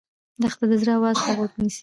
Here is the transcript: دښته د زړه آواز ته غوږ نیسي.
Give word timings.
دښته 0.41 0.65
د 0.71 0.73
زړه 0.81 0.91
آواز 0.97 1.15
ته 1.23 1.31
غوږ 1.37 1.51
نیسي. 1.61 1.79